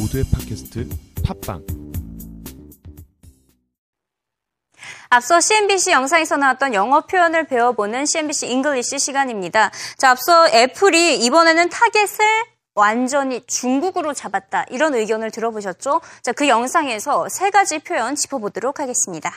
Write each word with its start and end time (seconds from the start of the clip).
모두의 0.00 0.24
팟캐스트 0.32 0.88
팟빵 1.24 1.66
앞서 5.10 5.40
CNBC 5.40 5.90
영상에서 5.90 6.36
나왔던 6.38 6.72
영어 6.72 7.02
표현을 7.02 7.46
배워보는 7.46 8.06
CNBC 8.06 8.46
English 8.46 8.98
시간입니다. 8.98 9.70
자, 9.98 10.10
앞서 10.10 10.48
애플이 10.48 11.18
이번에는 11.18 11.68
타겟을 11.68 12.26
완전히 12.74 13.44
중국으로 13.46 14.14
잡았다. 14.14 14.66
이런 14.70 14.94
의견을 14.94 15.32
들어보셨죠? 15.32 16.00
자, 16.22 16.32
그 16.32 16.48
영상에서 16.48 17.28
세 17.28 17.50
가지 17.50 17.80
표현 17.80 18.14
짚어보도록 18.14 18.78
하겠습니다. 18.80 19.32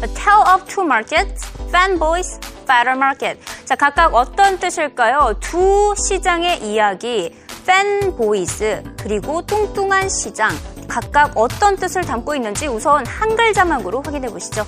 Tale 0.00 0.42
of 0.54 0.64
two 0.64 0.84
markets, 0.84 1.46
fanboys, 1.68 2.40
fatter 2.70 2.96
market. 2.96 3.40
자, 3.64 3.74
각각 3.74 4.14
어떤 4.14 4.56
뜻일까요? 4.60 5.34
두 5.40 5.92
시장의 5.96 6.62
이야기, 6.62 7.34
fanboys, 7.66 8.84
그리고 9.02 9.42
뚱뚱한 9.42 10.08
시장. 10.08 10.50
각각 10.86 11.32
어떤 11.36 11.74
뜻을 11.74 12.02
담고 12.02 12.36
있는지 12.36 12.68
우선 12.68 13.04
한글 13.04 13.52
자막으로 13.52 14.02
확인해 14.02 14.28
보시죠. 14.28 14.64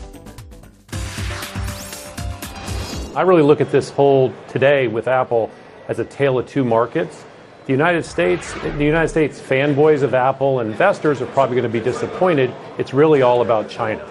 I 3.15 3.23
really 3.23 3.45
look 3.45 3.61
at 3.61 3.71
this 3.71 3.93
whole 3.93 4.33
today 4.51 4.89
with 4.89 5.09
Apple 5.09 5.51
as 5.89 6.01
a 6.01 6.05
tale 6.05 6.39
of 6.39 6.47
two 6.47 6.65
markets. 6.65 7.25
The 7.67 7.73
United 7.73 8.05
States, 8.05 8.53
the 8.79 8.85
United 8.85 9.11
States 9.11 9.39
fanboys 9.39 10.03
of 10.03 10.15
Apple 10.15 10.59
and 10.59 10.69
investors 10.69 11.23
are 11.23 11.31
probably 11.31 11.55
going 11.55 11.71
to 11.71 11.73
be 11.73 11.79
disappointed. 11.79 12.51
It's 12.79 12.93
really 12.93 13.23
all 13.23 13.43
about 13.43 13.69
China. 13.69 14.03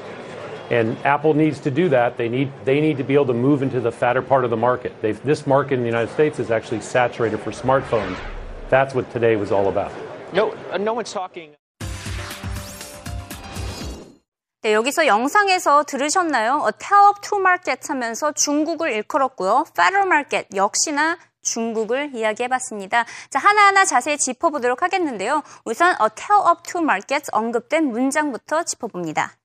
And 0.71 0.97
Apple 1.05 1.35
needs 1.35 1.61
to 1.61 1.71
do 1.71 1.89
that. 1.91 2.17
They 2.17 2.29
need, 2.29 2.51
they 2.65 2.81
need 2.81 2.99
to 2.99 3.05
be 3.05 3.15
able 3.15 3.27
to 3.27 3.35
move 3.35 3.63
into 3.63 3.81
the 3.81 3.93
fatter 3.93 4.23
part 4.23 4.45
of 4.45 4.51
the 4.51 4.57
market. 4.57 4.93
They've, 5.01 5.23
this 5.23 5.47
market 5.47 5.75
in 5.75 5.81
the 5.81 5.87
United 5.87 6.13
States 6.13 6.39
is 6.39 6.51
actually 6.51 6.81
saturated 6.81 7.39
for 7.39 7.53
smartphones. 7.53 8.17
That's 8.69 8.95
what 8.95 9.11
today 9.13 9.37
was 9.37 9.53
all 9.53 9.69
about. 9.69 9.93
No, 10.33 10.55
uh, 10.73 10.79
no 10.79 10.95
one's 10.95 11.13
talking. 11.13 11.55
네, 14.63 14.73
여기서 14.73 15.07
영상에서 15.07 15.85
들으셨나요? 15.85 16.65
A 16.67 16.73
tale 16.77 17.11
of 17.11 17.21
two 17.21 17.39
markets 17.39 17.89
하면서 17.89 18.33
중국을 18.33 18.91
일컬었고요. 18.91 19.67
Federal 19.71 20.07
market 20.09 20.49
역시나 20.57 21.19
중국을 21.43 22.11
이야기해봤습니다. 22.13 23.05
자, 23.31 23.39
하나하나 23.39 23.85
자세히 23.85 24.19
짚어보도록 24.19 24.83
하겠는데요. 24.83 25.45
우선 25.65 25.93
A 26.03 26.09
tale 26.17 26.43
of 26.51 26.63
two 26.65 26.83
markets 26.83 27.31
언급된 27.33 27.93
문장부터 27.93 28.65
짚어봅니다. 28.65 29.37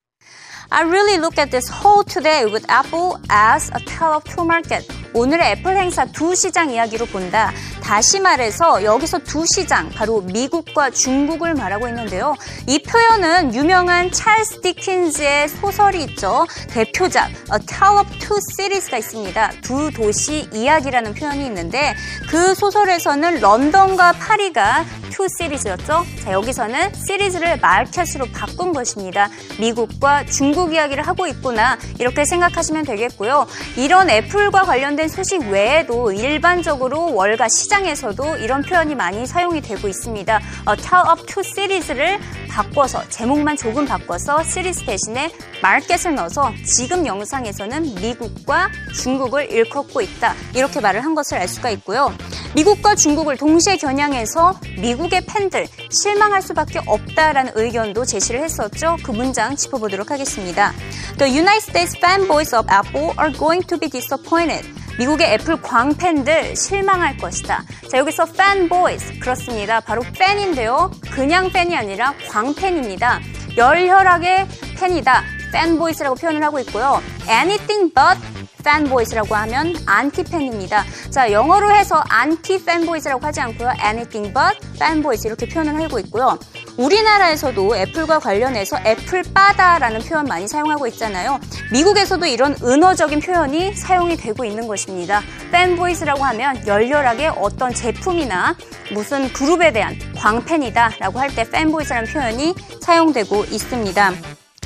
I 0.72 0.84
really 0.84 1.18
look 1.18 1.38
at 1.38 1.52
this 1.52 1.68
whole 1.68 2.04
today 2.04 2.46
with 2.46 2.66
Apple 2.70 3.20
as 3.30 3.70
a 3.74 3.80
tale 3.80 4.16
of 4.16 4.24
two 4.24 4.46
markets. 4.46 4.88
오늘의 5.14 5.52
애플 5.52 5.76
행사 5.76 6.06
두 6.06 6.34
시장 6.36 6.70
이야기로 6.72 7.08
본다. 7.08 7.52
다시 7.87 8.19
말해서 8.19 8.83
여기서 8.83 9.21
두 9.21 9.45
시장, 9.47 9.89
바로 9.91 10.21
미국과 10.21 10.91
중국을 10.91 11.55
말하고 11.55 11.87
있는데요. 11.87 12.35
이 12.67 12.83
표현은 12.83 13.55
유명한 13.55 14.11
찰스 14.11 14.61
디킨즈의 14.61 15.49
소설이 15.49 16.03
있죠. 16.03 16.47
대표작 16.71 17.31
A 17.31 17.65
Tale 17.65 18.01
of 18.01 18.19
Two 18.19 18.41
Cities가 18.57 18.99
있습니다. 18.99 19.53
두 19.63 19.93
도시 19.93 20.49
이야기라는 20.53 21.15
표현이 21.15 21.47
있는데 21.47 21.95
그 22.29 22.57
소설에서는 22.57 23.39
런던과 23.39 24.15
파리가 24.15 24.85
two 25.17 25.27
cities였죠. 25.39 26.05
자, 26.23 26.33
여기서는 26.33 26.93
시리즈를 26.95 27.59
마켓으로 27.59 28.27
바꾼 28.33 28.73
것입니다. 28.73 29.31
미국과 29.59 30.27
중국 30.27 30.75
이야기를 30.75 31.07
하고 31.07 31.27
있구나 31.27 31.79
이렇게 31.99 32.25
생각하시면 32.25 32.85
되겠고요. 32.85 33.47
이런 33.77 34.11
애플과 34.11 34.65
관련된 34.65 35.09
소식 35.09 35.41
외에도 35.49 36.13
일반적으로 36.13 37.15
월가 37.15 37.49
시장 37.49 37.76
에서도 37.85 38.37
이런 38.37 38.63
표현이 38.63 38.95
많이 38.95 39.27
사용이 39.27 39.61
되고 39.61 39.87
있습니다. 39.89 40.41
A 40.69 40.77
Tale 40.77 41.11
of 41.13 41.27
Two 41.27 41.43
Series를 41.45 42.19
바꿔서 42.49 43.07
제목만 43.11 43.57
조금 43.57 43.85
바꿔서 43.85 44.43
시리즈 44.43 44.85
대신에 44.87 45.31
마켓을 45.63 46.15
넣어서 46.15 46.53
지금 46.65 47.07
영상에서는 47.07 47.97
미국과 47.97 48.71
중국을 48.95 49.51
일컫고 49.51 50.01
있다 50.01 50.35
이렇게 50.55 50.81
말을 50.81 51.05
한 51.05 51.15
것을 51.15 51.37
알 51.39 51.49
수가 51.49 51.71
있고요. 51.71 52.15
미국과 52.55 52.95
중국을 52.95 53.37
동시에 53.37 53.77
겨냥해서 53.77 54.59
미국의 54.81 55.27
팬들 55.27 55.67
실망할 55.91 56.41
수밖에 56.41 56.81
없다라는 56.87 57.53
의견도 57.57 58.07
제시를 58.07 58.43
했었죠. 58.43 58.97
그 59.03 59.11
문장 59.11 59.55
짚어보도록 59.55 60.11
하겠습니다. 60.11 60.73
The 61.19 61.31
United 61.31 61.63
States 61.63 61.97
fanboys 61.99 62.57
of 62.57 62.67
Apple 62.73 63.13
are 63.19 63.33
going 63.37 63.67
to 63.67 63.79
be 63.79 63.91
disappointed. 63.91 64.76
미국의 64.99 65.35
애플 65.35 65.61
광팬들 65.61 66.57
실망할 66.57 67.17
것이다. 67.19 67.65
자, 67.91 67.99
여기서 67.99 68.25
fanboys. 68.29 69.19
그렇습니다. 69.21 69.81
바로 69.81 70.03
팬인데요. 70.19 70.91
그냥 71.11 71.51
팬이 71.51 71.77
아니라 71.77 72.15
광팬입니다. 72.31 73.21
열렬하게 73.57 74.47
팬이다. 74.79 75.23
fanboys라고 75.49 76.17
표현을 76.17 76.43
하고 76.43 76.59
있고요. 76.61 77.01
anything 77.29 77.93
but 77.95 78.19
fanboys라고 78.61 79.35
하면 79.35 79.75
안티팬입니다. 79.87 80.85
자, 81.11 81.31
영어로 81.31 81.71
해서 81.71 82.03
anti 82.09 82.55
fanboys라고 82.55 83.25
하지 83.25 83.41
않고요. 83.41 83.71
anything 83.85 84.35
but 84.35 84.59
fanboys 84.75 85.27
이렇게 85.27 85.49
표현을 85.49 85.81
하고 85.81 85.99
있고요. 86.01 86.39
우리나라에서도 86.77 87.77
애플과 87.77 88.19
관련해서 88.19 88.79
애플바다라는 88.85 90.01
표현 90.01 90.27
많이 90.27 90.47
사용하고 90.47 90.87
있잖아요. 90.89 91.41
미국에서도 91.73 92.25
이런 92.27 92.55
은어적인 92.63 93.21
표현이 93.21 93.75
사용이 93.75 94.17
되고 94.17 94.45
있는 94.45 94.67
것입니다. 94.67 95.23
fanboys라고 95.49 96.23
하면 96.25 96.67
열렬하게 96.67 97.29
어떤 97.37 97.73
제품이나 97.73 98.57
무슨 98.93 99.33
그룹에 99.33 99.73
대한 99.73 99.99
광팬이다라고 100.17 101.19
할때 101.19 101.43
fanboys라는 101.43 102.13
표현이 102.13 102.55
사용되고 102.81 103.45
있습니다. 103.45 104.13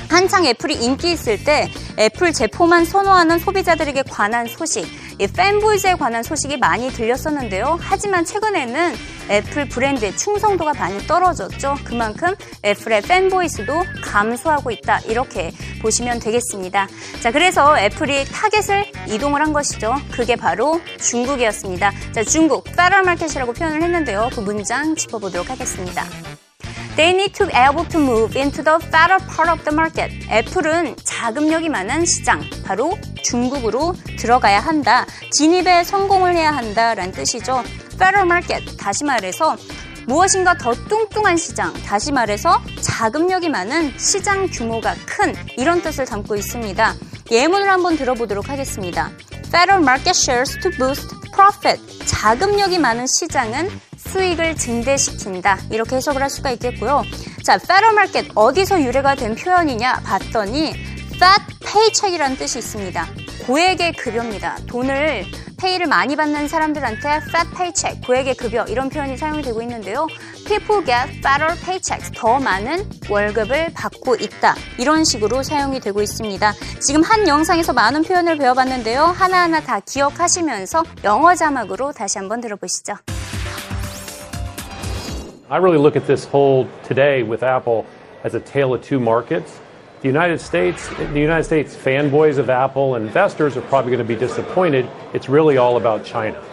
한창 0.09 0.45
애플이 0.45 0.75
인기 0.75 1.13
있을 1.13 1.41
때 1.41 1.71
애플 1.97 2.33
제품만 2.33 2.83
선호하는 2.83 3.39
소비자들에게 3.39 4.03
관한 4.09 4.45
소식, 4.45 4.85
이 5.10 5.10
팬보이즈에 5.27 5.95
관한 5.95 6.23
소식이 6.23 6.57
많이 6.57 6.89
들렸었는데요. 6.89 7.77
하지만 7.79 8.25
최근에는 8.25 8.95
애플 9.29 9.67
브랜드의 9.69 10.17
충성도가 10.17 10.73
많이 10.73 10.99
떨어졌죠. 11.07 11.77
그만큼 11.83 12.35
애플의 12.65 13.01
fanboys도 13.03 13.83
감소하고 14.03 14.71
있다. 14.71 14.99
이렇게 15.01 15.51
보시면 15.81 16.19
되겠습니다. 16.19 16.87
자, 17.21 17.31
그래서 17.31 17.77
애플이 17.79 18.25
타겟을 18.25 18.85
이동을 19.07 19.41
한 19.41 19.53
것이죠. 19.53 19.95
그게 20.11 20.35
바로 20.35 20.81
중국이었습니다. 20.99 21.91
자, 22.13 22.23
중국, 22.23 22.63
fatter 22.75 23.03
market이라고 23.03 23.53
표현을 23.53 23.81
했는데요. 23.83 24.29
그 24.33 24.39
문장 24.41 24.95
짚어보도록 24.95 25.49
하겠습니다. 25.49 26.05
They 26.97 27.15
need 27.15 27.33
to 27.33 27.47
be 27.47 27.55
able 27.55 27.87
to 27.87 28.01
move 28.01 28.39
into 28.39 28.63
the 28.63 28.77
fatter 28.81 29.17
part 29.33 29.49
of 29.49 29.63
the 29.63 29.73
market. 29.73 30.11
애플은 30.29 30.97
자금력이 31.03 31.69
많은 31.69 32.05
시장, 32.05 32.41
바로 32.65 32.97
중국으로 33.23 33.93
들어가야 34.17 34.59
한다. 34.59 35.05
진입에 35.31 35.83
성공을 35.83 36.35
해야 36.35 36.51
한다라는 36.51 37.11
뜻이죠. 37.11 37.63
fatter 37.93 38.25
market, 38.25 38.77
다시 38.77 39.03
말해서 39.03 39.55
무엇인가 40.07 40.57
더 40.57 40.73
뚱뚱한 40.73 41.37
시장, 41.37 41.73
다시 41.83 42.11
말해서 42.11 42.59
자금력이 42.81 43.49
많은 43.49 43.97
시장 43.97 44.47
규모가 44.47 44.95
큰 45.05 45.33
이런 45.57 45.81
뜻을 45.81 46.05
담고 46.05 46.35
있습니다. 46.35 46.95
예문을 47.29 47.69
한번 47.69 47.95
들어보도록 47.97 48.49
하겠습니다. 48.49 49.11
Fatter 49.47 49.81
market 49.81 50.17
shares 50.17 50.59
to 50.59 50.71
boost 50.71 51.07
profit. 51.33 52.05
자금력이 52.05 52.79
많은 52.79 53.05
시장은 53.07 53.69
수익을 53.97 54.55
증대시킨다. 54.55 55.59
이렇게 55.69 55.97
해석을 55.97 56.21
할 56.21 56.29
수가 56.29 56.51
있겠고요. 56.51 57.03
자, 57.43 57.53
fatter 57.55 57.91
market 57.91 58.31
어디서 58.35 58.81
유래가 58.81 59.15
된 59.15 59.35
표현이냐 59.35 60.01
봤더니 60.03 60.73
fat 61.15 61.50
paycheck이라는 61.71 62.35
뜻이 62.35 62.59
있습니다. 62.59 63.07
고액의 63.47 63.93
급여입니다. 63.93 64.57
돈을 64.67 65.23
페이를 65.57 65.87
많이 65.87 66.17
받는 66.17 66.49
사람들한테 66.49 67.07
fat 67.29 67.49
paycheck, 67.55 68.01
고액의 68.05 68.35
급여 68.35 68.65
이런 68.65 68.89
표현이 68.89 69.15
사용이 69.15 69.41
되고 69.41 69.61
있는데요. 69.61 70.05
People 70.47 70.83
get 70.83 71.19
fatter 71.19 71.55
paychecks, 71.63 72.11
더 72.13 72.39
많은 72.39 72.89
월급을 73.09 73.71
받고 73.73 74.15
있다. 74.15 74.55
이런 74.79 75.05
식으로 75.05 75.43
사용이 75.43 75.79
되고 75.79 76.01
있습니다. 76.01 76.53
지금 76.85 77.03
한 77.03 77.27
영상에서 77.27 77.71
많은 77.71 78.03
표현을 78.03 78.37
배워봤는데요. 78.37 79.03
하나하나 79.03 79.61
다 79.61 79.79
기억하시면서 79.79 80.83
영어 81.05 81.35
자막으로 81.35 81.93
다시 81.93 82.17
한번 82.17 82.41
들어보시죠. 82.41 82.95
I 85.47 85.59
really 85.59 85.79
look 85.79 85.95
at 85.95 86.05
this 86.05 86.27
whole 86.27 86.67
today 86.85 87.23
with 87.23 87.45
Apple 87.45 87.85
as 88.25 88.35
a 88.35 88.43
tale 88.43 88.73
of 88.73 88.81
two 88.81 88.99
markets. 88.99 89.60
The 90.01 90.07
United 90.07 90.41
States, 90.41 90.89
the 90.89 91.19
United 91.19 91.43
States 91.43 91.75
fanboys 91.75 92.39
of 92.39 92.49
Apple 92.49 92.95
investors 92.95 93.55
are 93.55 93.61
probably 93.61 93.91
going 93.91 94.07
to 94.07 94.13
be 94.13 94.19
disappointed. 94.19 94.89
It's 95.13 95.29
really 95.29 95.57
all 95.57 95.77
about 95.77 96.03
China. 96.03 96.43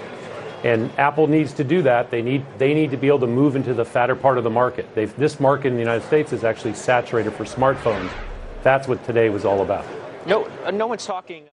And 0.64 0.90
Apple 0.98 1.28
needs 1.28 1.54
to 1.54 1.64
do 1.64 1.80
that. 1.80 2.10
They 2.10 2.20
need, 2.20 2.44
they 2.58 2.74
need 2.74 2.90
to 2.90 2.98
be 2.98 3.06
able 3.06 3.20
to 3.20 3.26
move 3.26 3.56
into 3.56 3.72
the 3.72 3.86
fatter 3.86 4.14
part 4.14 4.36
of 4.36 4.44
the 4.44 4.50
market. 4.50 4.94
They've, 4.94 5.16
this 5.16 5.40
market 5.40 5.68
in 5.68 5.74
the 5.74 5.80
United 5.80 6.04
States 6.06 6.34
is 6.34 6.44
actually 6.44 6.74
saturated 6.74 7.32
for 7.32 7.44
smartphones. 7.44 8.10
That's 8.62 8.86
what 8.86 9.02
today 9.06 9.30
was 9.30 9.46
all 9.46 9.62
about. 9.62 9.86
No, 10.26 10.44
uh, 10.64 10.70
no 10.70 10.86
one's 10.86 11.06
talking. 11.06 11.48